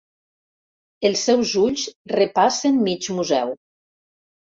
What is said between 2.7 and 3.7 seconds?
mig museu.